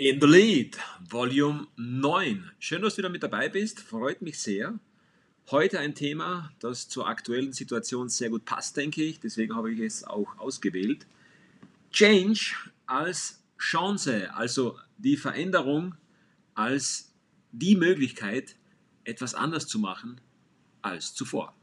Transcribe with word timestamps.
In 0.00 0.20
the 0.20 0.28
Lead, 0.28 0.78
Volume 1.10 1.66
9. 1.76 2.52
Schön, 2.60 2.82
dass 2.82 2.94
du 2.94 2.98
wieder 2.98 3.08
mit 3.08 3.24
dabei 3.24 3.48
bist, 3.48 3.80
freut 3.80 4.22
mich 4.22 4.38
sehr. 4.38 4.78
Heute 5.50 5.80
ein 5.80 5.96
Thema, 5.96 6.52
das 6.60 6.88
zur 6.88 7.08
aktuellen 7.08 7.52
Situation 7.52 8.08
sehr 8.08 8.30
gut 8.30 8.44
passt, 8.44 8.76
denke 8.76 9.02
ich, 9.02 9.18
deswegen 9.18 9.56
habe 9.56 9.72
ich 9.72 9.80
es 9.80 10.04
auch 10.04 10.38
ausgewählt. 10.38 11.04
Change 11.90 12.54
als 12.86 13.42
Chance, 13.58 14.32
also 14.32 14.78
die 14.98 15.16
Veränderung 15.16 15.96
als 16.54 17.12
die 17.50 17.74
Möglichkeit, 17.74 18.54
etwas 19.02 19.34
anders 19.34 19.66
zu 19.66 19.80
machen 19.80 20.20
als 20.80 21.12
zuvor. 21.12 21.57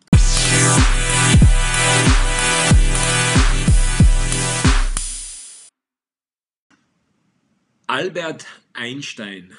Albert 7.88 8.48
Einstein, 8.74 9.54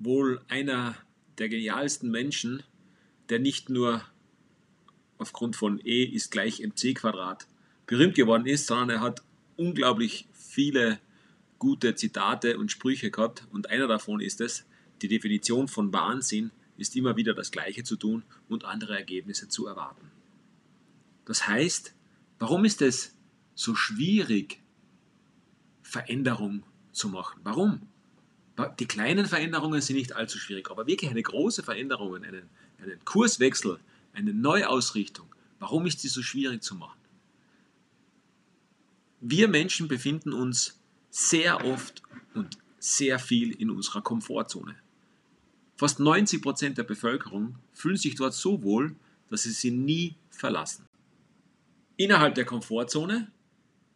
wohl 0.00 0.40
einer 0.48 0.96
der 1.38 1.48
genialsten 1.48 2.10
Menschen, 2.10 2.64
der 3.28 3.38
nicht 3.38 3.70
nur 3.70 4.02
aufgrund 5.18 5.54
von 5.54 5.80
E 5.84 6.02
ist 6.02 6.32
gleich 6.32 6.58
mc 6.58 6.94
Quadrat 6.94 7.46
berühmt 7.86 8.16
geworden 8.16 8.46
ist, 8.46 8.66
sondern 8.66 8.90
er 8.90 9.00
hat 9.00 9.22
unglaublich 9.56 10.26
viele 10.32 10.98
gute 11.60 11.94
Zitate 11.94 12.58
und 12.58 12.72
Sprüche 12.72 13.12
gehabt 13.12 13.46
und 13.52 13.70
einer 13.70 13.86
davon 13.86 14.20
ist 14.20 14.40
es, 14.40 14.64
die 15.00 15.08
Definition 15.08 15.68
von 15.68 15.92
Wahnsinn 15.92 16.50
ist 16.78 16.96
immer 16.96 17.16
wieder 17.16 17.32
das 17.32 17.52
Gleiche 17.52 17.84
zu 17.84 17.94
tun 17.94 18.24
und 18.48 18.64
andere 18.64 18.96
Ergebnisse 18.96 19.48
zu 19.48 19.68
erwarten. 19.68 20.10
Das 21.26 21.46
heißt, 21.46 21.94
warum 22.40 22.64
ist 22.64 22.82
es 22.82 23.14
so 23.54 23.76
schwierig, 23.76 24.58
Veränderung 25.84 26.64
zu 26.96 27.08
machen. 27.08 27.40
Warum? 27.44 27.82
Die 28.78 28.86
kleinen 28.86 29.26
Veränderungen 29.26 29.80
sind 29.82 29.96
nicht 29.96 30.14
allzu 30.14 30.38
schwierig, 30.38 30.70
aber 30.70 30.86
wirklich 30.86 31.10
eine 31.10 31.22
große 31.22 31.62
Veränderung, 31.62 32.16
einen, 32.16 32.48
einen 32.78 33.04
Kurswechsel, 33.04 33.78
eine 34.14 34.32
Neuausrichtung, 34.32 35.26
warum 35.58 35.86
ist 35.86 36.02
die 36.02 36.08
so 36.08 36.22
schwierig 36.22 36.62
zu 36.62 36.74
machen? 36.74 36.98
Wir 39.20 39.48
Menschen 39.48 39.88
befinden 39.88 40.32
uns 40.32 40.80
sehr 41.10 41.64
oft 41.66 42.02
und 42.34 42.58
sehr 42.78 43.18
viel 43.18 43.52
in 43.52 43.70
unserer 43.70 44.00
Komfortzone. 44.00 44.76
Fast 45.76 46.00
90 46.00 46.40
Prozent 46.40 46.78
der 46.78 46.84
Bevölkerung 46.84 47.56
fühlen 47.74 47.96
sich 47.96 48.14
dort 48.14 48.32
so 48.32 48.62
wohl, 48.62 48.96
dass 49.28 49.42
sie 49.42 49.50
sie 49.50 49.70
nie 49.70 50.14
verlassen. 50.30 50.86
Innerhalb 51.98 52.34
der 52.34 52.46
Komfortzone 52.46 53.30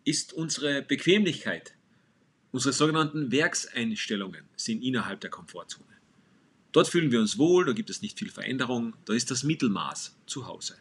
ist 0.04 0.32
unsere 0.32 0.82
Bequemlichkeit 0.82 1.74
Unsere 2.52 2.72
sogenannten 2.72 3.30
Werkseinstellungen 3.30 4.44
sind 4.56 4.82
innerhalb 4.82 5.20
der 5.20 5.30
Komfortzone. 5.30 5.86
Dort 6.72 6.88
fühlen 6.88 7.10
wir 7.10 7.20
uns 7.20 7.38
wohl, 7.38 7.64
da 7.64 7.72
gibt 7.72 7.90
es 7.90 8.02
nicht 8.02 8.18
viel 8.18 8.30
Veränderung, 8.30 8.94
da 9.04 9.12
ist 9.12 9.30
das 9.30 9.42
Mittelmaß 9.42 10.16
zu 10.26 10.46
Hause. 10.46 10.76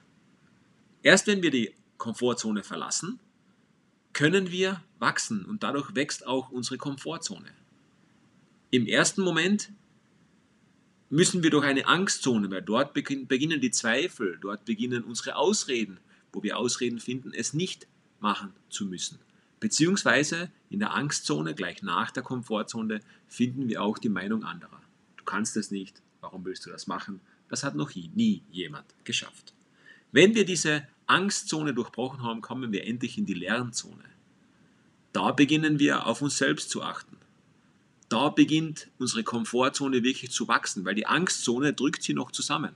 Erst 1.04 1.28
wenn 1.28 1.42
wir 1.42 1.52
die 1.52 1.74
Komfortzone 1.98 2.64
verlassen, 2.64 3.20
können 4.14 4.52
wir 4.52 4.82
wachsen 5.00 5.46
und 5.46 5.64
dadurch 5.64 5.96
wächst 5.96 6.26
auch 6.26 6.50
unsere 6.50 6.78
Komfortzone. 6.78 7.52
Im 8.72 8.86
ersten 8.86 9.22
Moment 9.22 9.72
müssen 11.10 11.42
wir 11.42 11.50
durch 11.50 11.66
eine 11.66 11.88
Angstzone, 11.88 12.52
weil 12.52 12.62
dort 12.62 12.94
beginnen 12.94 13.62
die 13.62 13.72
Zweifel, 13.72 14.38
dort 14.42 14.66
beginnen 14.66 15.04
unsere 15.04 15.36
Ausreden, 15.36 16.00
wo 16.32 16.44
wir 16.44 16.58
Ausreden 16.58 17.00
finden, 17.00 17.34
es 17.34 17.54
nicht 17.54 17.88
machen 18.20 18.54
zu 18.70 18.86
müssen. 18.86 19.18
Beziehungsweise 19.60 20.52
in 20.70 20.80
der 20.80 20.94
Angstzone, 20.94 21.56
gleich 21.56 21.82
nach 21.82 22.12
der 22.12 22.24
Komfortzone, 22.24 23.02
finden 23.28 23.68
wir 23.68 23.82
auch 23.82 23.98
die 23.98 24.10
Meinung 24.10 24.44
anderer. 24.44 24.82
Du 25.18 25.24
kannst 25.24 25.58
es 25.58 25.72
nicht, 25.72 26.02
warum 26.22 26.46
willst 26.46 26.66
du 26.66 26.70
das 26.70 26.88
machen? 26.88 27.22
Das 27.48 27.64
hat 27.64 27.76
noch 27.76 27.94
nie 27.96 28.44
jemand 28.52 28.86
geschafft. 29.04 29.54
Wenn 30.12 30.36
wir 30.36 30.46
diese 30.46 30.88
Angstzone 31.08 31.74
durchbrochen 31.74 32.24
haben, 32.24 32.42
kommen 32.42 32.72
wir 32.72 32.86
endlich 32.86 33.18
in 33.18 33.26
die 33.26 33.34
Lernzone. 33.34 34.04
Da 35.12 35.32
beginnen 35.32 35.80
wir 35.80 36.06
auf 36.06 36.22
uns 36.22 36.38
selbst 36.38 36.70
zu 36.70 36.84
achten. 36.84 37.18
Da 38.10 38.30
beginnt 38.30 38.88
unsere 38.98 39.24
Komfortzone 39.24 40.04
wirklich 40.04 40.32
zu 40.32 40.48
wachsen, 40.48 40.86
weil 40.86 40.96
die 40.96 41.06
Angstzone 41.06 41.74
drückt 41.74 42.04
sie 42.04 42.14
noch 42.14 42.32
zusammen. 42.32 42.76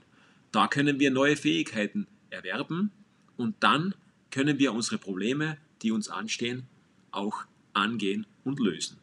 Da 0.52 0.68
können 0.68 1.00
wir 1.00 1.10
neue 1.10 1.36
Fähigkeiten 1.36 2.06
erwerben 2.30 2.92
und 3.36 3.56
dann 3.60 3.94
können 4.30 4.58
wir 4.58 4.72
unsere 4.72 4.98
Probleme, 4.98 5.58
die 5.82 5.92
uns 5.92 6.08
anstehen, 6.08 6.64
auch 7.10 7.44
angehen 7.74 8.26
und 8.44 8.60
lösen. 8.60 8.98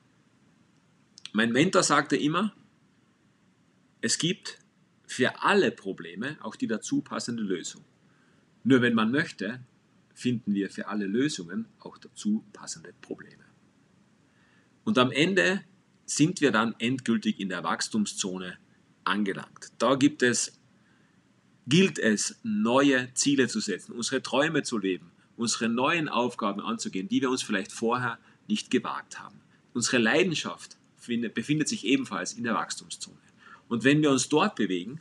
Mein 1.33 1.51
Mentor 1.51 1.83
sagte 1.83 2.17
immer, 2.17 2.53
es 4.01 4.17
gibt 4.17 4.59
für 5.05 5.41
alle 5.43 5.71
Probleme 5.71 6.37
auch 6.41 6.55
die 6.55 6.67
dazu 6.67 7.01
passende 7.01 7.43
Lösung. 7.43 7.83
Nur 8.63 8.81
wenn 8.81 8.93
man 8.93 9.11
möchte, 9.11 9.61
finden 10.13 10.53
wir 10.53 10.69
für 10.69 10.87
alle 10.87 11.05
Lösungen 11.05 11.67
auch 11.79 11.97
dazu 11.97 12.43
passende 12.53 12.93
Probleme. 13.01 13.43
Und 14.83 14.97
am 14.97 15.11
Ende 15.11 15.63
sind 16.05 16.41
wir 16.41 16.51
dann 16.51 16.75
endgültig 16.79 17.39
in 17.39 17.49
der 17.49 17.63
Wachstumszone 17.63 18.57
angelangt. 19.03 19.71
Da 19.77 19.95
gibt 19.95 20.23
es, 20.23 20.59
gilt 21.67 21.99
es, 21.99 22.39
neue 22.43 23.13
Ziele 23.13 23.47
zu 23.47 23.59
setzen, 23.59 23.93
unsere 23.93 24.21
Träume 24.21 24.63
zu 24.63 24.77
leben, 24.77 25.11
unsere 25.37 25.69
neuen 25.69 26.09
Aufgaben 26.09 26.61
anzugehen, 26.61 27.07
die 27.07 27.21
wir 27.21 27.29
uns 27.29 27.43
vielleicht 27.43 27.71
vorher 27.71 28.19
nicht 28.51 28.69
gewagt 28.69 29.17
haben. 29.17 29.39
Unsere 29.73 29.97
Leidenschaft 29.97 30.77
befindet 31.33 31.69
sich 31.69 31.85
ebenfalls 31.85 32.33
in 32.33 32.43
der 32.43 32.53
Wachstumszone. 32.53 33.17
Und 33.69 33.85
wenn 33.85 34.01
wir 34.01 34.11
uns 34.11 34.27
dort 34.27 34.55
bewegen, 34.55 34.99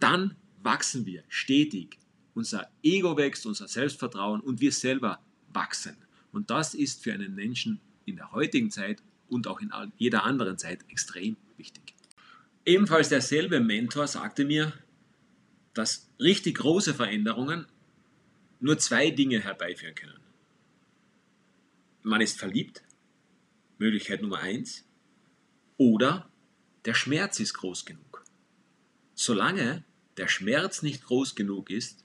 dann 0.00 0.34
wachsen 0.62 1.06
wir 1.06 1.22
stetig. 1.28 1.98
Unser 2.34 2.68
Ego 2.82 3.16
wächst, 3.16 3.46
unser 3.46 3.68
Selbstvertrauen 3.68 4.40
und 4.40 4.60
wir 4.60 4.72
selber 4.72 5.20
wachsen. 5.52 5.96
Und 6.32 6.50
das 6.50 6.74
ist 6.74 7.04
für 7.04 7.12
einen 7.12 7.36
Menschen 7.36 7.80
in 8.04 8.16
der 8.16 8.32
heutigen 8.32 8.70
Zeit 8.72 9.00
und 9.28 9.46
auch 9.46 9.60
in 9.60 9.70
jeder 9.96 10.24
anderen 10.24 10.58
Zeit 10.58 10.80
extrem 10.88 11.36
wichtig. 11.56 11.94
Ebenfalls 12.64 13.08
derselbe 13.08 13.60
Mentor 13.60 14.08
sagte 14.08 14.44
mir, 14.44 14.72
dass 15.72 16.08
richtig 16.18 16.56
große 16.56 16.94
Veränderungen 16.94 17.66
nur 18.58 18.76
zwei 18.78 19.10
Dinge 19.10 19.38
herbeiführen 19.38 19.94
können. 19.94 20.25
Man 22.08 22.20
ist 22.20 22.38
verliebt, 22.38 22.84
Möglichkeit 23.78 24.22
Nummer 24.22 24.38
eins, 24.38 24.84
oder 25.76 26.30
der 26.84 26.94
Schmerz 26.94 27.40
ist 27.40 27.54
groß 27.54 27.84
genug. 27.84 28.24
Solange 29.16 29.82
der 30.16 30.28
Schmerz 30.28 30.82
nicht 30.82 31.02
groß 31.02 31.34
genug 31.34 31.68
ist, 31.68 32.04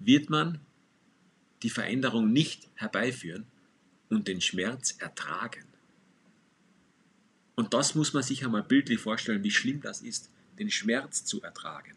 wird 0.00 0.28
man 0.28 0.58
die 1.62 1.70
Veränderung 1.70 2.32
nicht 2.32 2.68
herbeiführen 2.74 3.46
und 4.08 4.26
den 4.26 4.40
Schmerz 4.40 4.96
ertragen. 4.98 5.66
Und 7.54 7.74
das 7.74 7.94
muss 7.94 8.12
man 8.14 8.24
sich 8.24 8.44
einmal 8.44 8.64
bildlich 8.64 8.98
vorstellen, 8.98 9.44
wie 9.44 9.52
schlimm 9.52 9.80
das 9.80 10.02
ist, 10.02 10.32
den 10.58 10.68
Schmerz 10.68 11.24
zu 11.24 11.40
ertragen. 11.42 11.94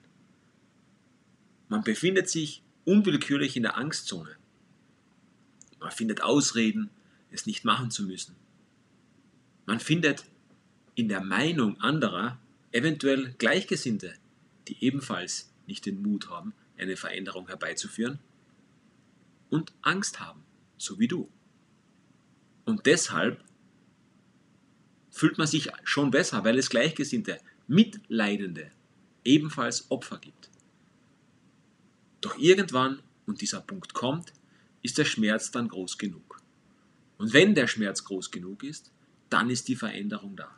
Man 1.69 1.83
befindet 1.83 2.29
sich 2.29 2.61
unwillkürlich 2.85 3.57
in 3.57 3.63
der 3.63 3.77
Angstzone. 3.77 4.35
Man 5.79 5.89
findet 5.89 6.21
Ausreden, 6.21 6.91
es 7.31 7.45
nicht 7.45 7.65
machen 7.65 7.91
zu 7.91 8.03
müssen. 8.03 8.35
Man 9.65 9.79
findet 9.79 10.25
in 10.95 11.07
der 11.07 11.21
Meinung 11.21 11.79
anderer 11.79 12.39
eventuell 12.71 13.33
Gleichgesinnte, 13.37 14.13
die 14.67 14.83
ebenfalls 14.83 15.51
nicht 15.67 15.85
den 15.85 16.01
Mut 16.01 16.29
haben, 16.29 16.53
eine 16.77 16.97
Veränderung 16.97 17.47
herbeizuführen 17.47 18.19
und 19.49 19.73
Angst 19.81 20.19
haben, 20.19 20.43
so 20.77 20.99
wie 20.99 21.07
du. 21.07 21.29
Und 22.65 22.85
deshalb 22.85 23.43
fühlt 25.09 25.37
man 25.37 25.47
sich 25.47 25.69
schon 25.83 26.11
besser, 26.11 26.43
weil 26.43 26.57
es 26.57 26.69
Gleichgesinnte, 26.69 27.39
Mitleidende 27.67 28.71
ebenfalls 29.23 29.89
Opfer 29.91 30.17
gibt. 30.17 30.49
Doch 32.21 32.37
irgendwann, 32.37 33.01
und 33.25 33.41
dieser 33.41 33.61
Punkt 33.61 33.93
kommt, 33.93 34.33
ist 34.81 34.97
der 34.97 35.05
Schmerz 35.05 35.51
dann 35.51 35.67
groß 35.67 35.97
genug. 35.97 36.30
Und 37.21 37.33
wenn 37.33 37.53
der 37.53 37.67
Schmerz 37.67 38.03
groß 38.03 38.31
genug 38.31 38.63
ist, 38.63 38.91
dann 39.29 39.51
ist 39.51 39.67
die 39.67 39.75
Veränderung 39.75 40.35
da. 40.35 40.49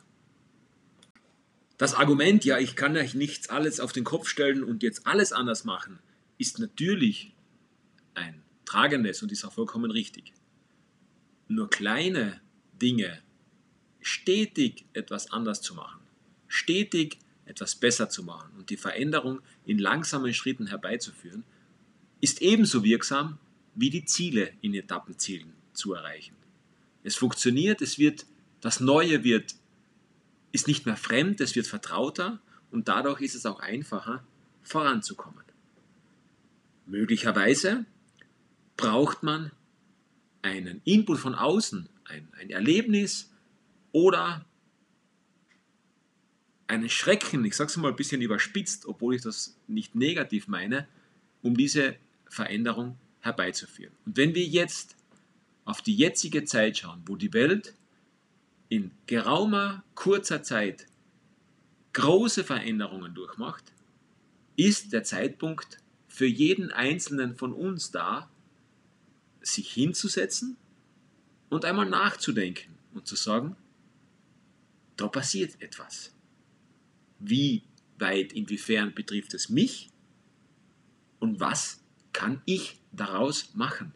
Das 1.76 1.92
Argument, 1.92 2.42
ja, 2.46 2.58
ich 2.58 2.74
kann 2.74 2.96
euch 2.96 3.12
nichts 3.12 3.50
alles 3.50 3.80
auf 3.80 3.92
den 3.92 4.04
Kopf 4.04 4.28
stellen 4.28 4.64
und 4.64 4.82
jetzt 4.82 5.06
alles 5.06 5.34
anders 5.34 5.64
machen, 5.64 5.98
ist 6.38 6.58
natürlich 6.58 7.34
ein 8.14 8.42
tragendes 8.64 9.22
und 9.22 9.30
ist 9.30 9.44
auch 9.44 9.52
vollkommen 9.52 9.90
richtig. 9.90 10.32
Nur 11.48 11.68
kleine 11.68 12.40
Dinge 12.80 13.22
stetig 14.00 14.86
etwas 14.94 15.32
anders 15.32 15.60
zu 15.60 15.74
machen, 15.74 16.00
stetig 16.48 17.18
etwas 17.44 17.74
besser 17.76 18.08
zu 18.08 18.22
machen 18.22 18.56
und 18.56 18.70
die 18.70 18.78
Veränderung 18.78 19.42
in 19.66 19.78
langsamen 19.78 20.32
Schritten 20.32 20.68
herbeizuführen, 20.68 21.44
ist 22.22 22.40
ebenso 22.40 22.84
wirksam 22.84 23.38
wie 23.74 23.90
die 23.90 24.06
Ziele 24.06 24.54
in 24.62 24.72
Etappenzielen 24.72 25.52
zu 25.74 25.92
erreichen. 25.92 26.36
Es 27.04 27.14
funktioniert, 27.14 27.80
es 27.80 27.98
wird, 27.98 28.26
das 28.60 28.80
Neue 28.80 29.22
wird 29.22 29.54
ist 30.54 30.68
nicht 30.68 30.86
mehr 30.86 30.96
fremd, 30.96 31.40
es 31.40 31.56
wird 31.56 31.66
vertrauter 31.66 32.40
und 32.70 32.86
dadurch 32.86 33.20
ist 33.20 33.34
es 33.34 33.44
auch 33.44 33.58
einfacher, 33.58 34.24
voranzukommen. 34.62 35.42
Möglicherweise 36.86 37.86
braucht 38.76 39.24
man 39.24 39.50
einen 40.42 40.80
Input 40.84 41.18
von 41.18 41.34
außen, 41.34 41.88
ein, 42.04 42.28
ein 42.38 42.50
Erlebnis 42.50 43.32
oder 43.90 44.44
einen 46.68 46.88
Schrecken, 46.88 47.44
ich 47.44 47.56
sage 47.56 47.70
es 47.70 47.76
mal 47.76 47.88
ein 47.88 47.96
bisschen 47.96 48.22
überspitzt, 48.22 48.86
obwohl 48.86 49.16
ich 49.16 49.22
das 49.22 49.56
nicht 49.66 49.94
negativ 49.94 50.46
meine, 50.46 50.86
um 51.42 51.56
diese 51.56 51.96
Veränderung 52.28 52.96
herbeizuführen. 53.20 53.92
Und 54.06 54.16
wenn 54.16 54.34
wir 54.34 54.44
jetzt 54.44 54.96
auf 55.64 55.82
die 55.82 55.94
jetzige 55.94 56.44
Zeit 56.44 56.78
schauen, 56.78 57.02
wo 57.06 57.16
die 57.16 57.32
Welt 57.32 57.74
in 58.68 58.90
geraumer, 59.06 59.84
kurzer 59.94 60.42
Zeit 60.42 60.86
große 61.92 62.44
Veränderungen 62.44 63.14
durchmacht, 63.14 63.72
ist 64.56 64.92
der 64.92 65.04
Zeitpunkt 65.04 65.78
für 66.08 66.26
jeden 66.26 66.70
Einzelnen 66.70 67.36
von 67.36 67.52
uns 67.52 67.90
da, 67.90 68.30
sich 69.40 69.72
hinzusetzen 69.72 70.56
und 71.50 71.64
einmal 71.64 71.88
nachzudenken 71.88 72.74
und 72.94 73.06
zu 73.06 73.16
sagen, 73.16 73.56
da 74.96 75.08
passiert 75.08 75.60
etwas. 75.60 76.12
Wie 77.18 77.62
weit, 77.98 78.32
inwiefern 78.32 78.94
betrifft 78.94 79.34
es 79.34 79.48
mich 79.48 79.90
und 81.18 81.40
was 81.40 81.82
kann 82.12 82.42
ich 82.44 82.80
daraus 82.92 83.54
machen? 83.54 83.92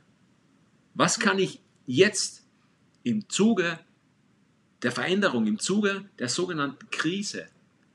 Was 0.99 1.21
kann 1.21 1.39
ich 1.39 1.61
jetzt 1.87 2.45
im 3.05 3.29
Zuge 3.29 3.79
der 4.83 4.91
Veränderung, 4.91 5.47
im 5.47 5.61
Zuge 5.61 6.05
der 6.19 6.29
sogenannten 6.29 6.91
Krise 6.91 7.47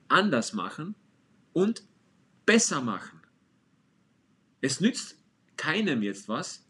anders 0.07 0.53
machen 0.53 0.95
und 1.51 1.83
besser 2.45 2.79
machen? 2.79 3.19
Es 4.61 4.79
nützt 4.79 5.17
keinem 5.57 6.01
jetzt 6.01 6.29
was, 6.29 6.63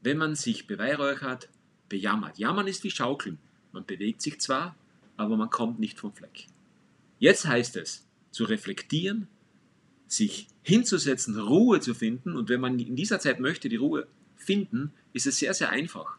wenn 0.00 0.16
man 0.16 0.34
sich 0.34 0.66
beweihräuchert, 0.66 1.50
bejammert. 1.90 2.38
Jammern 2.38 2.68
ist 2.68 2.82
wie 2.82 2.90
Schaukeln. 2.90 3.36
Man 3.72 3.84
bewegt 3.84 4.22
sich 4.22 4.40
zwar, 4.40 4.74
aber 5.18 5.36
man 5.36 5.50
kommt 5.50 5.78
nicht 5.78 6.00
vom 6.00 6.14
Fleck. 6.14 6.46
Jetzt 7.18 7.44
heißt 7.44 7.76
es, 7.76 8.06
zu 8.30 8.44
reflektieren, 8.44 9.28
sich 10.06 10.48
hinzusetzen, 10.62 11.38
Ruhe 11.38 11.80
zu 11.80 11.92
finden. 11.92 12.34
Und 12.34 12.48
wenn 12.48 12.62
man 12.62 12.78
in 12.78 12.96
dieser 12.96 13.20
Zeit 13.20 13.40
möchte, 13.40 13.68
die 13.68 13.76
Ruhe 13.76 14.06
finden, 14.36 14.94
ist 15.16 15.26
es 15.26 15.38
sehr, 15.38 15.54
sehr 15.54 15.70
einfach. 15.70 16.18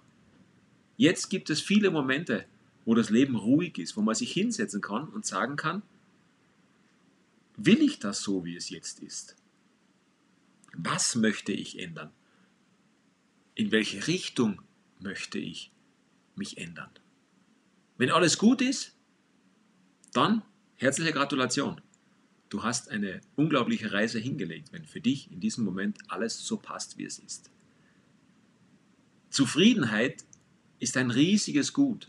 Jetzt 0.97 1.29
gibt 1.29 1.51
es 1.51 1.61
viele 1.61 1.91
Momente, 1.91 2.45
wo 2.83 2.95
das 2.95 3.11
Leben 3.11 3.35
ruhig 3.35 3.77
ist, 3.77 3.95
wo 3.95 4.01
man 4.01 4.15
sich 4.15 4.31
hinsetzen 4.31 4.81
kann 4.81 5.07
und 5.09 5.23
sagen 5.23 5.55
kann, 5.55 5.83
will 7.57 7.83
ich 7.83 7.99
das 7.99 8.21
so, 8.21 8.43
wie 8.43 8.55
es 8.55 8.69
jetzt 8.71 8.99
ist? 8.99 9.35
Was 10.73 11.15
möchte 11.15 11.51
ich 11.51 11.77
ändern? 11.77 12.11
In 13.53 13.71
welche 13.71 14.07
Richtung 14.07 14.63
möchte 14.99 15.37
ich 15.37 15.71
mich 16.35 16.57
ändern? 16.57 16.89
Wenn 17.97 18.09
alles 18.09 18.39
gut 18.39 18.63
ist, 18.63 18.95
dann 20.13 20.41
herzliche 20.75 21.11
Gratulation. 21.11 21.81
Du 22.49 22.63
hast 22.63 22.89
eine 22.89 23.21
unglaubliche 23.35 23.91
Reise 23.91 24.17
hingelegt, 24.17 24.71
wenn 24.71 24.85
für 24.85 25.01
dich 25.01 25.31
in 25.31 25.39
diesem 25.39 25.65
Moment 25.65 25.99
alles 26.07 26.47
so 26.47 26.57
passt, 26.57 26.97
wie 26.97 27.05
es 27.05 27.19
ist. 27.19 27.51
Zufriedenheit 29.29 30.23
ist 30.79 30.97
ein 30.97 31.11
riesiges 31.11 31.73
Gut. 31.73 32.07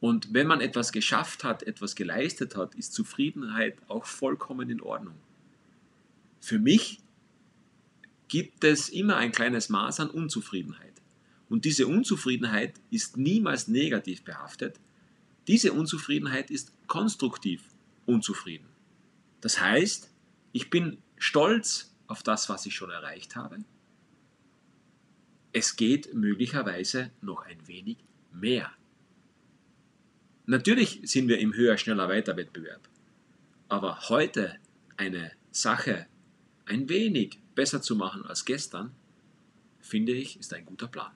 Und 0.00 0.32
wenn 0.32 0.46
man 0.46 0.60
etwas 0.60 0.92
geschafft 0.92 1.44
hat, 1.44 1.62
etwas 1.64 1.94
geleistet 1.96 2.56
hat, 2.56 2.74
ist 2.74 2.94
Zufriedenheit 2.94 3.76
auch 3.88 4.04
vollkommen 4.04 4.70
in 4.70 4.80
Ordnung. 4.80 5.16
Für 6.40 6.58
mich 6.58 7.00
gibt 8.28 8.62
es 8.62 8.88
immer 8.88 9.16
ein 9.16 9.32
kleines 9.32 9.68
Maß 9.68 10.00
an 10.00 10.10
Unzufriedenheit. 10.10 10.92
Und 11.48 11.64
diese 11.64 11.86
Unzufriedenheit 11.86 12.74
ist 12.90 13.16
niemals 13.16 13.68
negativ 13.68 14.22
behaftet. 14.22 14.78
Diese 15.46 15.72
Unzufriedenheit 15.72 16.50
ist 16.50 16.72
konstruktiv 16.86 17.62
unzufrieden. 18.06 18.66
Das 19.40 19.60
heißt, 19.60 20.10
ich 20.52 20.70
bin 20.70 20.98
stolz 21.16 21.94
auf 22.06 22.22
das, 22.22 22.48
was 22.48 22.66
ich 22.66 22.74
schon 22.74 22.90
erreicht 22.90 23.34
habe. 23.34 23.58
Es 25.60 25.74
geht 25.74 26.14
möglicherweise 26.14 27.10
noch 27.20 27.44
ein 27.44 27.66
wenig 27.66 27.96
mehr. 28.32 28.70
Natürlich 30.46 31.00
sind 31.02 31.26
wir 31.26 31.40
im 31.40 31.52
höher, 31.52 31.76
schneller, 31.76 32.08
weiter 32.08 32.36
Wettbewerb. 32.36 32.88
Aber 33.68 34.08
heute 34.08 34.54
eine 34.96 35.32
Sache 35.50 36.06
ein 36.64 36.88
wenig 36.88 37.40
besser 37.56 37.82
zu 37.82 37.96
machen 37.96 38.24
als 38.24 38.44
gestern, 38.44 38.94
finde 39.80 40.12
ich, 40.12 40.38
ist 40.38 40.54
ein 40.54 40.64
guter 40.64 40.86
Plan. 40.86 41.10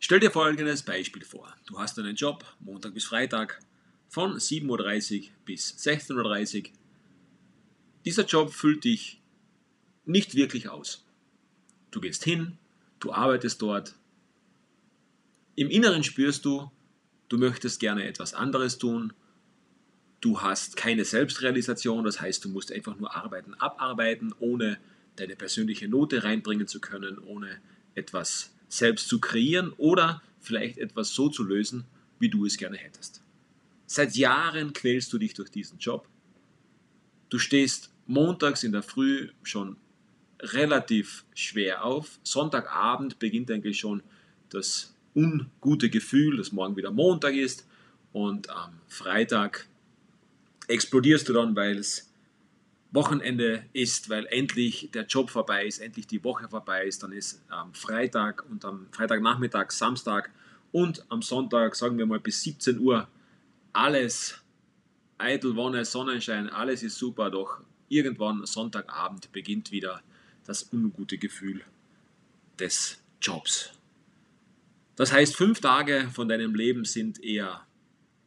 Stell 0.00 0.18
dir 0.18 0.32
folgendes 0.32 0.82
Beispiel 0.82 1.24
vor. 1.24 1.54
Du 1.66 1.78
hast 1.78 1.96
einen 1.96 2.16
Job, 2.16 2.44
Montag 2.58 2.92
bis 2.92 3.04
Freitag, 3.04 3.60
von 4.08 4.36
7.30 4.36 4.66
Uhr 5.20 5.28
bis 5.44 5.76
16.30 5.76 6.56
Uhr. 6.56 6.70
Dieser 8.04 8.24
Job 8.24 8.52
füllt 8.52 8.82
dich 8.82 9.19
nicht 10.10 10.34
wirklich 10.34 10.68
aus. 10.68 11.04
Du 11.90 12.00
gehst 12.00 12.24
hin, 12.24 12.58
du 13.00 13.12
arbeitest 13.12 13.62
dort. 13.62 13.94
Im 15.56 15.70
Inneren 15.70 16.04
spürst 16.04 16.44
du, 16.44 16.70
du 17.28 17.38
möchtest 17.38 17.80
gerne 17.80 18.06
etwas 18.06 18.34
anderes 18.34 18.78
tun, 18.78 19.12
Du 20.20 20.42
hast 20.42 20.76
keine 20.76 21.04
Selbstrealisation, 21.04 22.04
das 22.04 22.20
heißt, 22.20 22.44
du 22.44 22.50
musst 22.50 22.72
einfach 22.72 22.96
nur 22.98 23.16
Arbeiten 23.16 23.54
abarbeiten, 23.54 24.34
ohne 24.38 24.78
deine 25.16 25.34
persönliche 25.34 25.88
Note 25.88 26.24
reinbringen 26.24 26.66
zu 26.66 26.78
können, 26.80 27.18
ohne 27.18 27.58
etwas 27.94 28.52
selbst 28.68 29.08
zu 29.08 29.18
kreieren 29.18 29.72
oder 29.78 30.22
vielleicht 30.38 30.76
etwas 30.76 31.14
so 31.14 31.30
zu 31.30 31.42
lösen, 31.42 31.84
wie 32.18 32.28
du 32.28 32.44
es 32.44 32.58
gerne 32.58 32.76
hättest. 32.76 33.22
Seit 33.86 34.14
Jahren 34.14 34.74
quälst 34.74 35.12
du 35.12 35.18
dich 35.18 35.32
durch 35.32 35.50
diesen 35.50 35.78
Job. 35.78 36.06
Du 37.30 37.38
stehst 37.38 37.90
montags 38.06 38.62
in 38.62 38.72
der 38.72 38.82
Früh 38.82 39.30
schon 39.42 39.76
relativ 40.40 41.24
schwer 41.34 41.84
auf. 41.84 42.18
Sonntagabend 42.22 43.18
beginnt 43.18 43.50
eigentlich 43.50 43.78
schon 43.78 44.02
das 44.48 44.94
ungute 45.14 45.90
Gefühl, 45.90 46.36
dass 46.36 46.52
morgen 46.52 46.76
wieder 46.76 46.90
Montag 46.90 47.34
ist. 47.34 47.66
Und 48.12 48.50
am 48.50 48.80
Freitag 48.88 49.66
explodierst 50.68 51.28
du 51.28 51.32
dann, 51.32 51.54
weil 51.54 51.78
es 51.78 52.10
Wochenende 52.92 53.64
ist, 53.72 54.10
weil 54.10 54.26
endlich 54.26 54.90
der 54.92 55.06
Job 55.06 55.30
vorbei 55.30 55.66
ist, 55.66 55.78
endlich 55.78 56.08
die 56.08 56.24
Woche 56.24 56.48
vorbei 56.48 56.86
ist, 56.86 57.02
dann 57.02 57.12
ist 57.12 57.40
am 57.48 57.72
Freitag 57.72 58.44
und 58.50 58.64
am 58.64 58.88
Freitagnachmittag, 58.90 59.70
Samstag 59.70 60.30
und 60.72 61.04
am 61.08 61.22
Sonntag, 61.22 61.76
sagen 61.76 61.98
wir 61.98 62.06
mal 62.06 62.18
bis 62.18 62.42
17 62.42 62.80
Uhr, 62.80 63.06
alles 63.72 64.40
eitel 65.18 65.54
Wonne, 65.54 65.84
Sonnenschein, 65.84 66.48
alles 66.48 66.82
ist 66.82 66.98
super, 66.98 67.30
doch 67.30 67.60
irgendwann 67.88 68.44
Sonntagabend 68.44 69.30
beginnt 69.30 69.70
wieder 69.70 70.02
das 70.44 70.72
ungute 70.72 71.18
Gefühl 71.18 71.62
des 72.58 72.98
Jobs. 73.20 73.72
Das 74.96 75.12
heißt, 75.12 75.36
fünf 75.36 75.60
Tage 75.60 76.10
von 76.12 76.28
deinem 76.28 76.54
Leben 76.54 76.84
sind 76.84 77.22
eher 77.22 77.66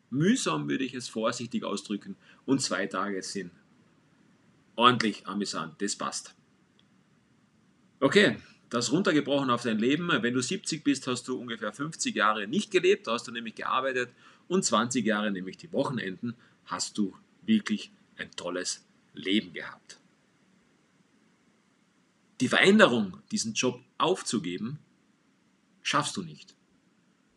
mühsam, 0.10 0.70
würde 0.70 0.84
ich 0.84 0.94
es 0.94 1.10
vorsichtig 1.10 1.64
ausdrücken, 1.64 2.16
und 2.46 2.62
zwei 2.62 2.88
Tage 2.88 3.22
sind 3.22 3.52
ordentlich 4.76 5.28
amüsant. 5.28 5.82
Das 5.82 5.96
passt. 5.96 6.36
Okay, 8.00 8.38
das 8.70 8.92
runtergebrochen 8.92 9.50
auf 9.50 9.62
dein 9.64 9.78
Leben. 9.80 10.10
Wenn 10.10 10.34
du 10.34 10.42
70 10.42 10.84
bist, 10.84 11.08
hast 11.08 11.28
du 11.28 11.40
ungefähr 11.40 11.72
50 11.72 12.16
Jahre 12.16 12.48
nicht 12.48 12.72
gelebt, 12.72 13.08
hast 13.08 13.28
du 13.28 13.32
nämlich 13.32 13.56
gearbeitet 13.56 14.10
und 14.48 14.66
20 14.66 15.06
Jahre, 15.06 15.32
nämlich 15.32 15.58
die 15.58 15.72
Wochenenden, 15.72 16.36
hast 16.66 16.98
du 16.98 17.16
wirklich 17.46 17.92
ein 18.18 18.32
tolles 18.32 18.84
Leben 19.14 19.54
gehabt. 19.54 20.00
Die 22.44 22.50
Veränderung, 22.50 23.20
diesen 23.32 23.54
Job 23.54 23.82
aufzugeben, 23.98 24.78
schaffst 25.82 26.18
du 26.18 26.24
nicht. 26.24 26.54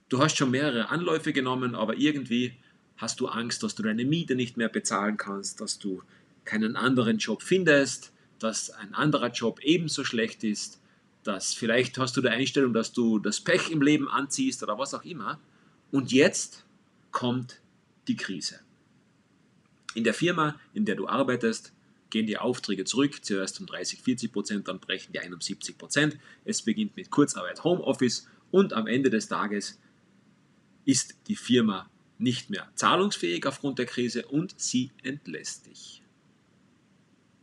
Du 0.08 0.18
hast 0.18 0.36
schon 0.36 0.50
mehrere 0.50 0.88
Anläufe 0.88 1.32
genommen, 1.32 1.76
aber 1.76 1.96
irgendwie 1.96 2.56
hast 2.96 3.20
du 3.20 3.28
Angst, 3.28 3.62
dass 3.62 3.76
du 3.76 3.84
deine 3.84 4.04
Miete 4.04 4.34
nicht 4.34 4.56
mehr 4.56 4.68
bezahlen 4.68 5.16
kannst, 5.16 5.60
dass 5.60 5.78
du 5.78 6.02
keinen 6.44 6.74
anderen 6.74 7.18
Job 7.18 7.44
findest, 7.44 8.12
dass 8.40 8.70
ein 8.70 8.94
anderer 8.94 9.30
Job 9.30 9.60
ebenso 9.62 10.02
schlecht 10.02 10.42
ist, 10.42 10.80
dass 11.22 11.54
vielleicht 11.54 11.98
hast 11.98 12.16
du 12.16 12.20
die 12.20 12.30
Einstellung, 12.30 12.72
dass 12.72 12.92
du 12.92 13.20
das 13.20 13.40
Pech 13.40 13.70
im 13.70 13.82
Leben 13.82 14.08
anziehst 14.08 14.64
oder 14.64 14.76
was 14.76 14.92
auch 14.92 15.04
immer. 15.04 15.38
Und 15.92 16.10
jetzt 16.10 16.64
kommt 17.12 17.60
die 18.08 18.16
Krise. 18.16 18.58
In 19.94 20.02
der 20.02 20.14
Firma, 20.14 20.58
in 20.74 20.84
der 20.84 20.96
du 20.96 21.06
arbeitest, 21.06 21.72
gehen 22.16 22.26
die 22.26 22.38
Aufträge 22.38 22.86
zurück, 22.86 23.22
zuerst 23.22 23.60
um 23.60 23.66
30, 23.66 24.00
40 24.00 24.32
Prozent, 24.32 24.68
dann 24.68 24.80
brechen 24.80 25.12
die 25.12 25.18
ein 25.18 25.34
um 25.34 25.42
70 25.42 25.76
Prozent. 25.76 26.16
Es 26.46 26.62
beginnt 26.62 26.96
mit 26.96 27.10
Kurzarbeit, 27.10 27.62
Homeoffice 27.62 28.26
und 28.50 28.72
am 28.72 28.86
Ende 28.86 29.10
des 29.10 29.28
Tages 29.28 29.78
ist 30.86 31.14
die 31.28 31.36
Firma 31.36 31.90
nicht 32.16 32.48
mehr 32.48 32.70
zahlungsfähig 32.74 33.44
aufgrund 33.44 33.78
der 33.78 33.84
Krise 33.84 34.24
und 34.28 34.58
sie 34.58 34.92
entlässt 35.02 35.66
dich. 35.66 36.02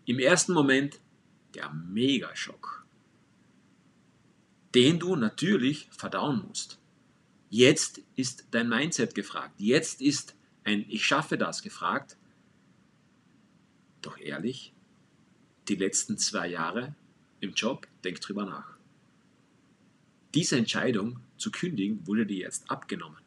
Im 0.06 0.18
ersten 0.18 0.54
Moment 0.54 1.00
der 1.54 1.70
Megaschock, 1.72 2.88
den 4.74 4.98
du 4.98 5.16
natürlich 5.16 5.88
verdauen 5.92 6.44
musst. 6.48 6.80
Jetzt 7.52 8.02
ist 8.16 8.48
dein 8.50 8.70
Mindset 8.70 9.14
gefragt. 9.14 9.54
Jetzt 9.60 10.02
ist 10.02 10.34
ein 10.64 10.84
Ich 10.90 11.06
schaffe 11.06 11.38
das 11.38 11.62
gefragt. 11.62 12.18
Doch 14.04 14.20
ehrlich, 14.20 14.74
die 15.68 15.76
letzten 15.76 16.20
zwei 16.20 16.48
Jahre 16.48 16.94
im 17.40 17.54
Job, 17.54 17.88
denk 18.04 18.22
drüber 18.22 18.46
nach. 18.46 18.78
Diese 20.36 20.58
Entscheidung 20.58 21.20
zu 21.38 21.52
kündigen 21.52 22.06
wurde 22.06 22.26
dir 22.26 22.40
jetzt 22.40 22.70
abgenommen. 22.70 23.22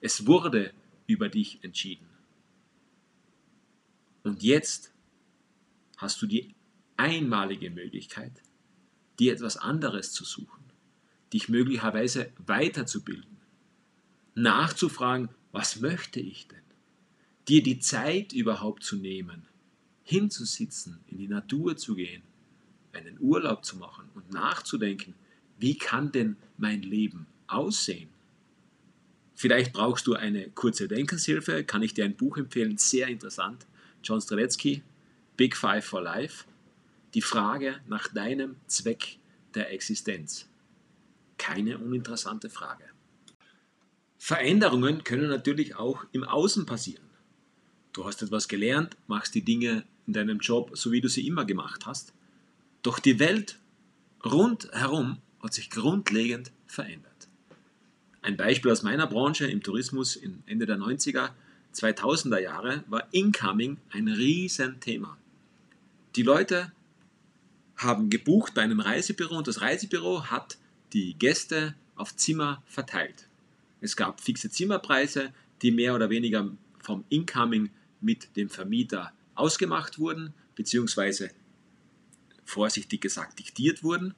Es 0.00 0.26
wurde 0.26 0.72
über 1.06 1.28
dich 1.28 1.62
entschieden. 1.62 2.06
Und 4.22 4.42
jetzt 4.42 4.92
hast 5.98 6.20
du 6.22 6.26
die 6.26 6.54
einmalige 6.96 7.70
Möglichkeit, 7.70 8.32
dir 9.18 9.32
etwas 9.32 9.56
anderes 9.56 10.12
zu 10.12 10.24
suchen, 10.24 10.64
dich 11.32 11.48
möglicherweise 11.48 12.32
weiterzubilden, 12.38 13.36
nachzufragen, 14.34 15.28
was 15.52 15.80
möchte 15.80 16.20
ich 16.20 16.48
denn? 16.48 16.62
Dir 17.48 17.62
die 17.62 17.80
Zeit 17.80 18.32
überhaupt 18.32 18.82
zu 18.82 18.96
nehmen, 18.96 19.46
hinzusitzen, 20.04 21.00
in 21.08 21.18
die 21.18 21.28
Natur 21.28 21.76
zu 21.76 21.94
gehen, 21.94 22.22
einen 22.92 23.18
Urlaub 23.20 23.64
zu 23.64 23.76
machen 23.76 24.08
und 24.14 24.32
nachzudenken, 24.32 25.14
wie 25.58 25.76
kann 25.76 26.12
denn 26.12 26.36
mein 26.58 26.82
Leben 26.82 27.26
aussehen? 27.46 28.10
Vielleicht 29.34 29.72
brauchst 29.72 30.06
du 30.06 30.14
eine 30.14 30.50
kurze 30.50 30.86
Denkenshilfe, 30.86 31.64
kann 31.64 31.82
ich 31.82 31.94
dir 31.94 32.04
ein 32.04 32.16
Buch 32.16 32.36
empfehlen, 32.36 32.78
sehr 32.78 33.08
interessant. 33.08 33.66
John 34.02 34.20
Streletzky, 34.20 34.82
Big 35.36 35.56
Five 35.56 35.84
for 35.84 36.02
Life. 36.02 36.44
Die 37.14 37.22
Frage 37.22 37.80
nach 37.88 38.08
deinem 38.08 38.56
Zweck 38.66 39.18
der 39.54 39.72
Existenz. 39.72 40.46
Keine 41.38 41.78
uninteressante 41.78 42.50
Frage. 42.50 42.84
Veränderungen 44.18 45.04
können 45.04 45.28
natürlich 45.28 45.76
auch 45.76 46.04
im 46.12 46.24
Außen 46.24 46.66
passieren. 46.66 47.04
Du 47.92 48.04
hast 48.04 48.22
etwas 48.22 48.48
gelernt, 48.48 48.96
machst 49.06 49.34
die 49.34 49.44
Dinge 49.44 49.84
in 50.06 50.12
deinem 50.12 50.38
Job 50.38 50.70
so, 50.74 50.92
wie 50.92 51.00
du 51.00 51.08
sie 51.08 51.26
immer 51.26 51.44
gemacht 51.44 51.86
hast. 51.86 52.12
Doch 52.82 52.98
die 52.98 53.18
Welt 53.18 53.58
rundherum 54.24 55.18
hat 55.42 55.54
sich 55.54 55.70
grundlegend 55.70 56.52
verändert. 56.66 57.28
Ein 58.22 58.36
Beispiel 58.36 58.70
aus 58.70 58.82
meiner 58.82 59.06
Branche 59.06 59.46
im 59.46 59.62
Tourismus 59.62 60.16
Ende 60.46 60.66
der 60.66 60.78
90er, 60.78 61.30
2000er 61.74 62.38
Jahre 62.38 62.84
war 62.88 63.08
Incoming 63.12 63.78
ein 63.90 64.08
Riesenthema. 64.08 65.16
Die 66.16 66.22
Leute 66.22 66.72
haben 67.76 68.08
gebucht 68.08 68.54
bei 68.54 68.62
einem 68.62 68.80
Reisebüro 68.80 69.36
und 69.36 69.48
das 69.48 69.60
Reisebüro 69.60 70.26
hat 70.26 70.56
die 70.92 71.14
Gäste 71.14 71.74
auf 71.96 72.14
Zimmer 72.16 72.62
verteilt. 72.66 73.28
Es 73.80 73.96
gab 73.96 74.20
fixe 74.20 74.48
Zimmerpreise, 74.48 75.32
die 75.60 75.70
mehr 75.70 75.94
oder 75.94 76.08
weniger 76.08 76.48
vom 76.80 77.04
Incoming 77.08 77.70
mit 78.00 78.36
dem 78.36 78.48
Vermieter 78.48 79.12
ausgemacht 79.34 79.98
wurden, 79.98 80.34
beziehungsweise 80.54 81.30
vorsichtig 82.44 83.00
gesagt 83.00 83.38
diktiert 83.38 83.82
wurden. 83.82 84.14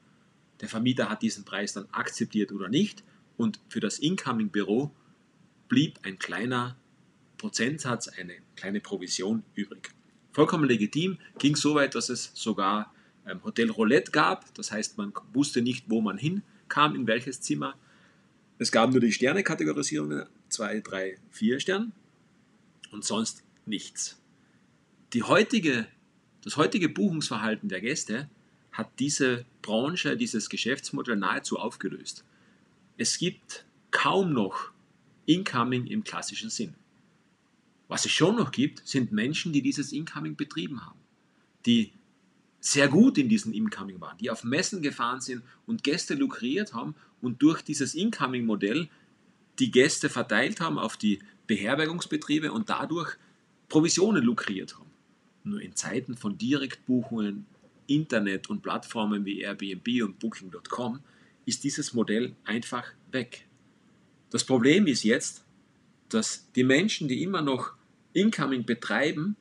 Der 0.60 0.68
Vermieter 0.68 1.08
hat 1.08 1.22
diesen 1.22 1.44
Preis 1.44 1.72
dann 1.72 1.86
akzeptiert 1.92 2.52
oder 2.52 2.68
nicht 2.68 3.02
und 3.36 3.60
für 3.68 3.80
das 3.80 3.98
Incoming-Büro 3.98 4.90
blieb 5.68 5.98
ein 6.02 6.18
kleiner 6.18 6.76
Prozentsatz, 7.38 8.08
eine 8.08 8.34
kleine 8.54 8.80
Provision 8.80 9.42
übrig. 9.54 9.90
Vollkommen 10.32 10.68
legitim, 10.68 11.18
ging 11.38 11.56
so 11.56 11.74
weit, 11.74 11.94
dass 11.94 12.08
es 12.08 12.30
sogar 12.34 12.92
ähm, 13.26 13.42
Hotel 13.44 13.70
Roulette 13.70 14.12
gab, 14.12 14.52
das 14.54 14.70
heißt, 14.70 14.98
man 14.98 15.12
wusste 15.32 15.62
nicht, 15.62 15.88
wo 15.88 16.00
man 16.00 16.18
hinkam, 16.18 16.94
in 16.94 17.06
welches 17.06 17.40
Zimmer. 17.40 17.74
Es 18.58 18.72
gab 18.72 18.90
nur 18.90 19.00
die 19.00 19.12
Sterne-Kategorisierungen, 19.12 20.26
2, 20.48 20.80
3, 20.80 21.18
4 21.30 21.60
Sterne 21.60 21.92
und 22.90 23.04
sonst 23.04 23.42
nichts. 23.66 24.18
Die 25.16 25.22
heutige, 25.22 25.86
das 26.42 26.58
heutige 26.58 26.90
Buchungsverhalten 26.90 27.70
der 27.70 27.80
Gäste 27.80 28.28
hat 28.70 28.98
diese 28.98 29.46
Branche, 29.62 30.14
dieses 30.14 30.50
Geschäftsmodell 30.50 31.16
nahezu 31.16 31.58
aufgelöst. 31.58 32.22
Es 32.98 33.16
gibt 33.16 33.64
kaum 33.90 34.34
noch 34.34 34.72
Incoming 35.24 35.86
im 35.86 36.04
klassischen 36.04 36.50
Sinn. 36.50 36.74
Was 37.88 38.04
es 38.04 38.12
schon 38.12 38.36
noch 38.36 38.50
gibt, 38.50 38.86
sind 38.86 39.10
Menschen, 39.10 39.54
die 39.54 39.62
dieses 39.62 39.90
Incoming 39.90 40.36
betrieben 40.36 40.84
haben, 40.84 41.00
die 41.64 41.92
sehr 42.60 42.88
gut 42.88 43.16
in 43.16 43.30
diesem 43.30 43.54
Incoming 43.54 43.98
waren, 44.02 44.18
die 44.18 44.28
auf 44.28 44.44
Messen 44.44 44.82
gefahren 44.82 45.22
sind 45.22 45.42
und 45.64 45.82
Gäste 45.82 46.12
lukriert 46.12 46.74
haben 46.74 46.94
und 47.22 47.40
durch 47.40 47.62
dieses 47.62 47.94
Incoming-Modell 47.94 48.90
die 49.60 49.70
Gäste 49.70 50.10
verteilt 50.10 50.60
haben 50.60 50.78
auf 50.78 50.98
die 50.98 51.20
Beherbergungsbetriebe 51.46 52.52
und 52.52 52.68
dadurch 52.68 53.16
Provisionen 53.70 54.22
lukriert 54.22 54.76
haben. 54.76 54.85
Nur 55.46 55.62
in 55.62 55.76
Zeiten 55.76 56.16
von 56.16 56.36
Direktbuchungen, 56.36 57.46
Internet 57.86 58.50
und 58.50 58.62
Plattformen 58.62 59.24
wie 59.24 59.42
Airbnb 59.42 60.02
und 60.02 60.18
Booking.com 60.18 60.98
ist 61.44 61.62
dieses 61.62 61.94
Modell 61.94 62.34
einfach 62.44 62.84
weg. 63.12 63.46
Das 64.30 64.42
Problem 64.42 64.88
ist 64.88 65.04
jetzt, 65.04 65.44
dass 66.08 66.50
die 66.56 66.64
Menschen, 66.64 67.06
die 67.06 67.22
immer 67.22 67.42
noch 67.42 67.74
Incoming 68.12 68.64
betreiben 68.64 69.36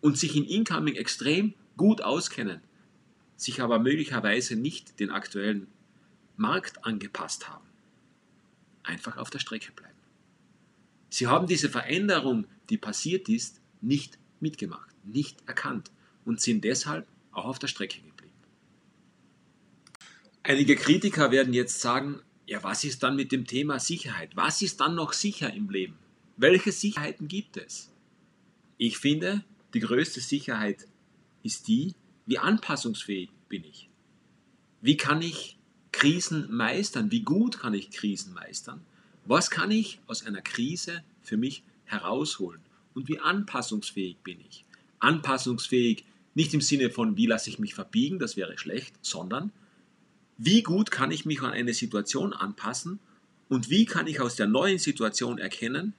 und 0.00 0.16
sich 0.16 0.36
in 0.36 0.44
Incoming 0.44 0.94
extrem 0.94 1.54
gut 1.76 2.02
auskennen, 2.02 2.60
sich 3.36 3.60
aber 3.60 3.80
möglicherweise 3.80 4.54
nicht 4.54 5.00
den 5.00 5.10
aktuellen 5.10 5.66
Markt 6.36 6.84
angepasst 6.84 7.48
haben, 7.48 7.66
einfach 8.84 9.16
auf 9.16 9.30
der 9.30 9.40
Strecke 9.40 9.72
bleiben. 9.72 9.90
Sie 11.08 11.26
haben 11.26 11.48
diese 11.48 11.68
Veränderung, 11.68 12.44
die 12.68 12.78
passiert 12.78 13.28
ist, 13.28 13.60
nicht 13.80 14.18
mitgemacht, 14.38 14.89
nicht 15.04 15.42
erkannt 15.46 15.90
und 16.24 16.40
sind 16.40 16.64
deshalb 16.64 17.06
auch 17.32 17.44
auf 17.44 17.58
der 17.58 17.68
Strecke 17.68 18.00
geblieben. 18.00 18.34
Einige 20.42 20.76
Kritiker 20.76 21.30
werden 21.30 21.52
jetzt 21.52 21.80
sagen, 21.80 22.20
ja, 22.46 22.62
was 22.64 22.84
ist 22.84 23.02
dann 23.02 23.14
mit 23.14 23.30
dem 23.30 23.46
Thema 23.46 23.78
Sicherheit? 23.78 24.34
Was 24.34 24.62
ist 24.62 24.80
dann 24.80 24.94
noch 24.94 25.12
sicher 25.12 25.52
im 25.52 25.70
Leben? 25.70 25.98
Welche 26.36 26.72
Sicherheiten 26.72 27.28
gibt 27.28 27.56
es? 27.56 27.92
Ich 28.76 28.98
finde, 28.98 29.44
die 29.74 29.80
größte 29.80 30.20
Sicherheit 30.20 30.88
ist 31.42 31.68
die, 31.68 31.94
wie 32.26 32.38
anpassungsfähig 32.38 33.30
bin 33.48 33.64
ich? 33.64 33.88
Wie 34.80 34.96
kann 34.96 35.20
ich 35.20 35.58
Krisen 35.92 36.50
meistern? 36.50 37.10
Wie 37.10 37.22
gut 37.22 37.58
kann 37.58 37.74
ich 37.74 37.90
Krisen 37.90 38.32
meistern? 38.32 38.84
Was 39.24 39.50
kann 39.50 39.70
ich 39.70 40.00
aus 40.06 40.24
einer 40.24 40.42
Krise 40.42 41.04
für 41.20 41.36
mich 41.36 41.62
herausholen? 41.84 42.62
Und 42.94 43.08
wie 43.08 43.20
anpassungsfähig 43.20 44.18
bin 44.24 44.40
ich? 44.40 44.64
Anpassungsfähig 45.00 46.04
nicht 46.34 46.54
im 46.54 46.60
Sinne 46.60 46.90
von, 46.90 47.16
wie 47.16 47.26
lasse 47.26 47.50
ich 47.50 47.58
mich 47.58 47.74
verbiegen, 47.74 48.18
das 48.18 48.36
wäre 48.36 48.56
schlecht, 48.56 48.94
sondern 49.02 49.52
wie 50.38 50.62
gut 50.62 50.90
kann 50.90 51.10
ich 51.10 51.26
mich 51.26 51.42
an 51.42 51.50
eine 51.50 51.74
Situation 51.74 52.32
anpassen 52.32 53.00
und 53.48 53.68
wie 53.68 53.84
kann 53.84 54.06
ich 54.06 54.20
aus 54.20 54.36
der 54.36 54.46
neuen 54.46 54.78
Situation 54.78 55.38
erkennen, 55.38 55.92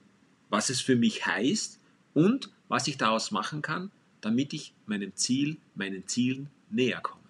was 0.48 0.70
es 0.70 0.80
für 0.80 0.96
mich 0.96 1.26
heißt 1.26 1.78
und 2.14 2.50
was 2.68 2.88
ich 2.88 2.96
daraus 2.96 3.30
machen 3.30 3.62
kann, 3.62 3.90
damit 4.20 4.52
ich 4.52 4.72
meinem 4.86 5.14
Ziel, 5.14 5.58
meinen 5.74 6.06
Zielen 6.08 6.48
näher 6.70 7.00
komme. 7.00 7.20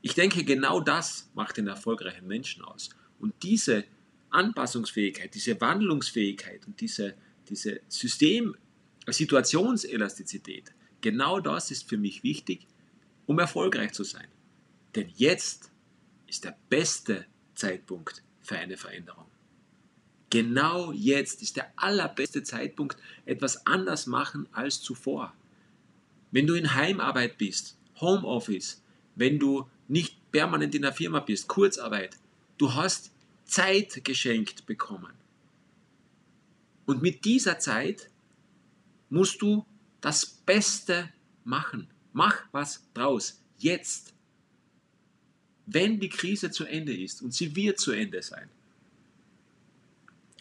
Ich 0.00 0.14
denke, 0.14 0.44
genau 0.44 0.80
das 0.80 1.28
macht 1.34 1.56
den 1.58 1.66
erfolgreichen 1.66 2.26
Menschen 2.26 2.64
aus. 2.64 2.90
Und 3.18 3.34
diese 3.42 3.84
Anpassungsfähigkeit, 4.30 5.34
diese 5.34 5.60
Wandlungsfähigkeit 5.60 6.66
und 6.66 6.80
diese, 6.80 7.14
diese 7.48 7.80
System, 7.88 8.56
Situationselastizität, 9.12 10.72
genau 11.00 11.40
das 11.40 11.70
ist 11.70 11.88
für 11.88 11.96
mich 11.96 12.22
wichtig, 12.22 12.66
um 13.26 13.38
erfolgreich 13.38 13.92
zu 13.92 14.04
sein. 14.04 14.28
Denn 14.94 15.10
jetzt 15.16 15.70
ist 16.26 16.44
der 16.44 16.56
beste 16.68 17.26
Zeitpunkt 17.54 18.22
für 18.40 18.56
eine 18.56 18.76
Veränderung. 18.76 19.26
Genau 20.30 20.92
jetzt 20.92 21.42
ist 21.42 21.56
der 21.56 21.72
allerbeste 21.76 22.42
Zeitpunkt, 22.42 22.98
etwas 23.24 23.66
anders 23.66 24.06
machen 24.06 24.46
als 24.52 24.80
zuvor. 24.82 25.32
Wenn 26.30 26.46
du 26.46 26.54
in 26.54 26.74
Heimarbeit 26.74 27.38
bist, 27.38 27.78
Homeoffice, 28.00 28.82
wenn 29.14 29.38
du 29.38 29.68
nicht 29.88 30.30
permanent 30.30 30.74
in 30.74 30.82
der 30.82 30.92
Firma 30.92 31.20
bist, 31.20 31.48
Kurzarbeit, 31.48 32.16
du 32.58 32.74
hast 32.74 33.10
Zeit 33.46 34.04
geschenkt 34.04 34.66
bekommen. 34.66 35.12
Und 36.84 37.02
mit 37.02 37.24
dieser 37.24 37.58
Zeit 37.58 38.10
musst 39.10 39.40
du 39.42 39.64
das 40.00 40.24
Beste 40.26 41.10
machen. 41.44 41.88
Mach 42.12 42.42
was 42.52 42.82
draus. 42.94 43.42
Jetzt 43.58 44.14
wenn 45.70 46.00
die 46.00 46.08
Krise 46.08 46.50
zu 46.50 46.64
Ende 46.64 46.96
ist, 46.96 47.20
und 47.20 47.34
sie 47.34 47.54
wird 47.54 47.78
zu 47.78 47.92
Ende 47.92 48.22
sein, 48.22 48.48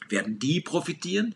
werden 0.08 0.40
die 0.40 0.62
profitieren, 0.62 1.36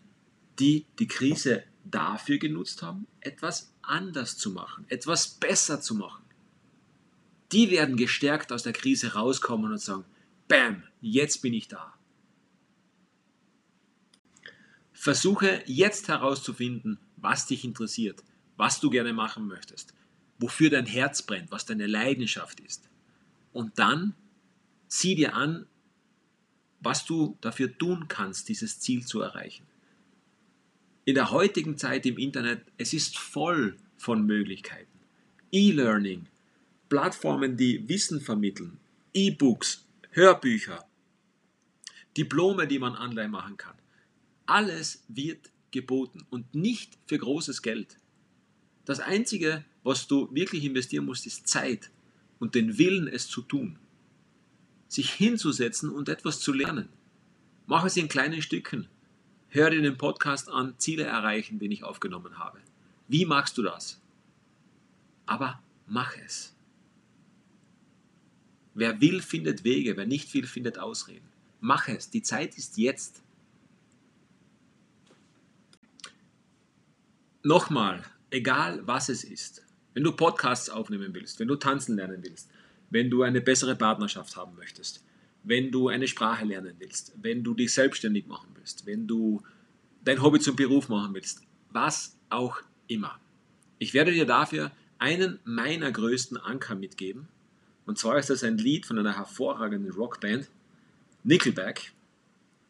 die 0.58 0.86
die 0.98 1.06
Krise 1.06 1.64
dafür 1.84 2.38
genutzt 2.38 2.82
haben, 2.82 3.06
etwas 3.20 3.70
anders 3.82 4.38
zu 4.38 4.50
machen, 4.50 4.86
etwas 4.88 5.28
besser 5.28 5.82
zu 5.82 5.94
machen. 5.94 6.24
Die 7.52 7.70
werden 7.70 7.98
gestärkt 7.98 8.50
aus 8.50 8.62
der 8.62 8.72
Krise 8.72 9.12
rauskommen 9.12 9.72
und 9.72 9.78
sagen, 9.78 10.06
Bam, 10.48 10.84
jetzt 11.02 11.42
bin 11.42 11.52
ich 11.52 11.68
da. 11.68 11.92
Versuche 14.94 15.62
jetzt 15.66 16.08
herauszufinden, 16.08 16.98
was 17.22 17.46
dich 17.46 17.64
interessiert, 17.64 18.22
was 18.56 18.80
du 18.80 18.90
gerne 18.90 19.12
machen 19.12 19.46
möchtest, 19.46 19.94
wofür 20.38 20.70
dein 20.70 20.86
Herz 20.86 21.22
brennt, 21.22 21.50
was 21.50 21.64
deine 21.64 21.86
Leidenschaft 21.86 22.60
ist. 22.60 22.88
Und 23.52 23.78
dann 23.78 24.14
sieh 24.88 25.14
dir 25.14 25.34
an, 25.34 25.66
was 26.80 27.04
du 27.04 27.38
dafür 27.40 27.76
tun 27.78 28.08
kannst, 28.08 28.48
dieses 28.48 28.80
Ziel 28.80 29.06
zu 29.06 29.20
erreichen. 29.20 29.64
In 31.04 31.14
der 31.14 31.30
heutigen 31.30 31.78
Zeit 31.78 32.06
im 32.06 32.18
Internet, 32.18 32.64
es 32.76 32.92
ist 32.92 33.18
voll 33.18 33.76
von 33.96 34.26
Möglichkeiten. 34.26 34.90
E-Learning, 35.52 36.26
Plattformen, 36.88 37.56
die 37.56 37.88
Wissen 37.88 38.20
vermitteln, 38.20 38.78
E-Books, 39.14 39.84
Hörbücher, 40.10 40.84
Diplome, 42.16 42.66
die 42.66 42.78
man 42.78 42.96
online 42.96 43.28
machen 43.28 43.56
kann. 43.56 43.76
Alles 44.46 45.04
wird 45.08 45.51
geboten 45.72 46.24
und 46.30 46.54
nicht 46.54 46.98
für 47.06 47.18
großes 47.18 47.62
Geld. 47.62 47.96
Das 48.84 49.00
Einzige, 49.00 49.64
was 49.82 50.06
du 50.06 50.32
wirklich 50.34 50.64
investieren 50.64 51.06
musst, 51.06 51.26
ist 51.26 51.48
Zeit 51.48 51.90
und 52.38 52.54
den 52.54 52.78
Willen, 52.78 53.08
es 53.08 53.28
zu 53.28 53.42
tun. 53.42 53.78
Sich 54.88 55.10
hinzusetzen 55.10 55.90
und 55.90 56.08
etwas 56.08 56.40
zu 56.40 56.52
lernen. 56.52 56.88
Mach 57.66 57.84
es 57.84 57.96
in 57.96 58.08
kleinen 58.08 58.42
Stücken. 58.42 58.88
Hör 59.48 59.70
dir 59.70 59.82
den 59.82 59.98
Podcast 59.98 60.48
an, 60.48 60.74
Ziele 60.78 61.04
erreichen, 61.04 61.58
den 61.58 61.72
ich 61.72 61.84
aufgenommen 61.84 62.38
habe. 62.38 62.58
Wie 63.08 63.24
machst 63.24 63.58
du 63.58 63.62
das? 63.62 64.00
Aber 65.26 65.60
mach 65.86 66.16
es. 66.24 66.54
Wer 68.74 69.00
will, 69.00 69.20
findet 69.20 69.64
Wege, 69.64 69.96
wer 69.96 70.06
nicht 70.06 70.32
will, 70.34 70.46
findet 70.46 70.78
Ausreden. 70.78 71.28
Mach 71.60 71.88
es, 71.88 72.10
die 72.10 72.22
Zeit 72.22 72.56
ist 72.56 72.78
jetzt. 72.78 73.22
Nochmal, 77.44 78.04
egal 78.30 78.86
was 78.86 79.08
es 79.08 79.24
ist, 79.24 79.66
wenn 79.94 80.04
du 80.04 80.12
Podcasts 80.12 80.70
aufnehmen 80.70 81.12
willst, 81.12 81.40
wenn 81.40 81.48
du 81.48 81.56
tanzen 81.56 81.96
lernen 81.96 82.22
willst, 82.22 82.48
wenn 82.90 83.10
du 83.10 83.22
eine 83.24 83.40
bessere 83.40 83.74
Partnerschaft 83.74 84.36
haben 84.36 84.54
möchtest, 84.54 85.02
wenn 85.42 85.72
du 85.72 85.88
eine 85.88 86.06
Sprache 86.06 86.44
lernen 86.44 86.76
willst, 86.78 87.12
wenn 87.20 87.42
du 87.42 87.54
dich 87.54 87.74
selbstständig 87.74 88.28
machen 88.28 88.50
willst, 88.54 88.86
wenn 88.86 89.08
du 89.08 89.42
dein 90.04 90.22
Hobby 90.22 90.38
zum 90.38 90.54
Beruf 90.54 90.88
machen 90.88 91.14
willst, 91.14 91.42
was 91.70 92.16
auch 92.30 92.60
immer. 92.86 93.18
Ich 93.80 93.92
werde 93.92 94.12
dir 94.12 94.26
dafür 94.26 94.70
einen 94.98 95.40
meiner 95.44 95.90
größten 95.90 96.36
Anker 96.36 96.76
mitgeben. 96.76 97.26
Und 97.86 97.98
zwar 97.98 98.18
ist 98.18 98.30
das 98.30 98.44
ein 98.44 98.56
Lied 98.56 98.86
von 98.86 99.00
einer 99.00 99.16
hervorragenden 99.16 99.92
Rockband, 99.92 100.48
Nickelback. 101.24 101.92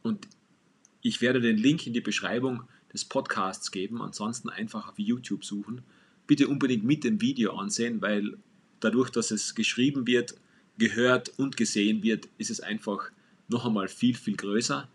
Und 0.02 0.26
ich 1.02 1.20
werde 1.20 1.42
den 1.42 1.58
Link 1.58 1.86
in 1.86 1.92
die 1.92 2.00
Beschreibung 2.00 2.66
des 2.92 3.04
Podcasts 3.04 3.70
geben. 3.70 4.02
Ansonsten 4.02 4.48
einfach 4.48 4.88
auf 4.88 4.98
YouTube 4.98 5.44
suchen. 5.44 5.82
Bitte 6.26 6.48
unbedingt 6.48 6.84
mit 6.84 7.04
dem 7.04 7.20
Video 7.20 7.56
ansehen, 7.56 8.00
weil 8.00 8.36
dadurch, 8.80 9.10
dass 9.10 9.30
es 9.30 9.54
geschrieben 9.54 10.06
wird, 10.06 10.34
gehört 10.78 11.32
und 11.38 11.56
gesehen 11.56 12.02
wird, 12.02 12.28
ist 12.38 12.50
es 12.50 12.60
einfach 12.60 13.10
noch 13.48 13.66
einmal 13.66 13.88
viel, 13.88 14.14
viel 14.14 14.36
größer. 14.36 14.88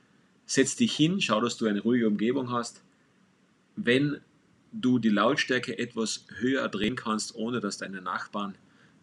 Setz 0.46 0.76
dich 0.76 0.96
hin, 0.96 1.22
schau, 1.22 1.42
dass 1.42 1.58
du 1.58 1.66
eine 1.68 1.82
ruhige 1.82 2.08
Umgebung 2.08 2.52
hast. 2.52 2.82
Wenn 3.76 4.20
du 4.72 5.00
die 5.00 5.10
Lautstärke 5.10 5.78
etwas 5.78 6.26
höher 6.40 6.68
drehen 6.70 6.96
kannst, 6.96 7.36
ohne 7.36 7.60
dass 7.60 7.78
deine 7.78 8.02
Nachbarn 8.02 8.56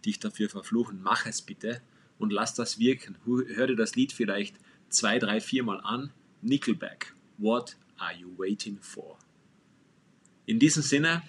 dich 0.05 0.19
dafür 0.19 0.49
verfluchen, 0.49 1.01
mach 1.03 1.27
es 1.27 1.43
bitte 1.43 1.81
und 2.19 2.33
lass 2.33 2.55
das 2.55 2.79
wirken. 2.79 3.17
Hör 3.25 3.67
dir 3.67 3.77
das 3.77 3.95
Lied 3.95 4.13
vielleicht 4.13 4.57
zwei, 4.89 5.19
drei, 5.19 5.41
viermal 5.41 5.81
an. 5.83 6.11
Nickelback, 6.43 7.15
What 7.39 7.77
are 7.99 8.15
you 8.15 8.31
waiting 8.37 8.79
for? 8.81 9.19
In 10.47 10.59
diesem 10.59 10.83
Sinne, 10.83 11.23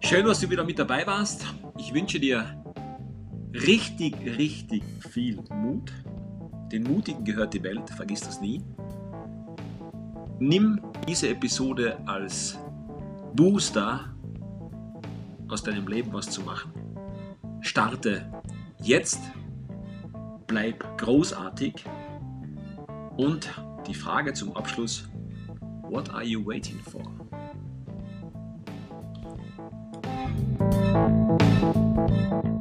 schön, 0.00 0.26
dass 0.26 0.40
du 0.40 0.50
wieder 0.50 0.64
mit 0.64 0.78
dabei 0.78 1.06
warst. 1.06 1.46
Ich 1.78 1.94
wünsche 1.94 2.20
dir 2.20 2.62
richtig, 3.54 4.14
richtig 4.36 4.82
viel 5.10 5.40
Mut. 5.50 5.92
Den 6.70 6.82
Mutigen 6.82 7.24
gehört 7.24 7.54
die 7.54 7.62
Welt, 7.62 7.88
vergiss 7.90 8.20
das 8.20 8.40
nie. 8.40 8.62
Nimm 10.38 10.80
diese 11.06 11.28
Episode 11.28 11.98
als 12.06 12.58
Booster 13.34 14.14
aus 15.48 15.62
deinem 15.62 15.88
Leben 15.88 16.12
was 16.12 16.28
zu 16.28 16.42
machen. 16.42 16.72
Starte 17.60 18.30
jetzt, 18.82 19.20
bleib 20.48 20.98
großartig. 20.98 21.84
Und 23.16 23.48
die 23.86 23.94
Frage 23.94 24.32
zum 24.32 24.56
Abschluss, 24.56 25.08
what 25.82 26.10
are 26.10 26.24
you 26.24 26.44
waiting 26.44 26.80
for? 26.80 27.02
thank 31.78 32.44
you 32.44 32.57